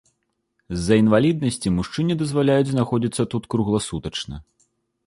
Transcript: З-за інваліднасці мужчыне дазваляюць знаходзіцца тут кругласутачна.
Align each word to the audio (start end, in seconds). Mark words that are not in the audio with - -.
З-за 0.77 0.95
інваліднасці 1.01 1.73
мужчыне 1.77 2.13
дазваляюць 2.23 2.71
знаходзіцца 2.73 3.31
тут 3.37 3.43
кругласутачна. 3.57 4.35